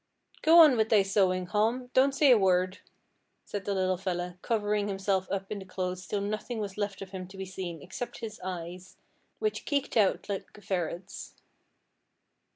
[0.41, 2.79] 'Go on with thy sewing, Hom; don't say a word,'
[3.45, 7.11] said the little fella, covering himself up in the clothes till nothing was left of
[7.11, 8.97] him to be seen except his eyes,
[9.37, 11.35] which keeked out like a ferret's.